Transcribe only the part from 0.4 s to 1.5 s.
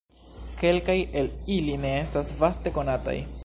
Kelkaj el